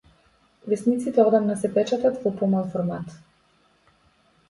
[0.73, 3.17] Весниците одамна се печатат во помал формат.